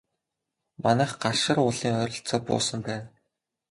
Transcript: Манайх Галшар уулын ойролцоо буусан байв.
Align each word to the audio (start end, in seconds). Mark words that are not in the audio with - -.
Манайх 0.83 1.11
Галшар 1.23 1.57
уулын 1.63 1.95
ойролцоо 2.01 2.39
буусан 2.45 2.79
байв. 2.85 3.03